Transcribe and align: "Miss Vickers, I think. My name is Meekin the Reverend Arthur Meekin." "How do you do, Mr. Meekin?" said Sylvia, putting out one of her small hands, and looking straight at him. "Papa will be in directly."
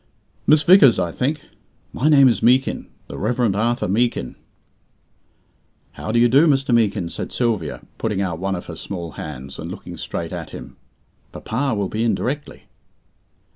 "Miss 0.47 0.63
Vickers, 0.63 0.97
I 0.97 1.11
think. 1.11 1.41
My 1.93 2.09
name 2.09 2.27
is 2.27 2.41
Meekin 2.41 2.87
the 3.05 3.19
Reverend 3.19 3.55
Arthur 3.55 3.87
Meekin." 3.87 4.35
"How 5.91 6.11
do 6.11 6.17
you 6.17 6.27
do, 6.27 6.47
Mr. 6.47 6.73
Meekin?" 6.73 7.07
said 7.07 7.31
Sylvia, 7.31 7.81
putting 7.99 8.19
out 8.19 8.39
one 8.39 8.55
of 8.55 8.65
her 8.65 8.75
small 8.75 9.11
hands, 9.11 9.59
and 9.59 9.69
looking 9.69 9.97
straight 9.97 10.33
at 10.33 10.49
him. 10.49 10.75
"Papa 11.31 11.75
will 11.75 11.87
be 11.87 12.03
in 12.03 12.15
directly." 12.15 12.63